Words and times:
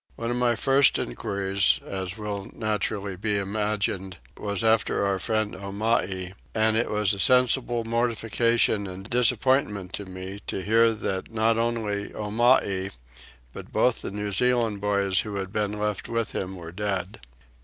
One 0.15 0.31
of 0.31 0.37
my 0.37 0.55
first 0.55 0.97
enquiries, 0.97 1.79
as 1.85 2.17
will 2.17 2.49
naturally 2.55 3.15
be 3.15 3.37
imagined, 3.37 4.17
was 4.35 4.63
after 4.63 5.05
our 5.05 5.19
friend 5.19 5.53
Omai; 5.53 6.33
and 6.55 6.75
it 6.75 6.89
was 6.89 7.13
a 7.13 7.19
sensible 7.19 7.83
mortification 7.83 8.87
and 8.87 9.07
disappointment 9.07 9.93
to 9.93 10.05
me 10.05 10.41
to 10.47 10.63
hear 10.63 10.93
that 10.95 11.31
not 11.31 11.59
only 11.59 12.09
Omai, 12.15 12.89
but 13.53 13.71
both 13.71 14.01
the 14.01 14.09
New 14.09 14.31
Zealand 14.31 14.81
boys 14.81 15.19
who 15.19 15.35
had 15.35 15.53
been 15.53 15.73
left 15.79 16.09
with 16.09 16.31
him, 16.31 16.55
were 16.55 16.71
dead. 16.71 17.19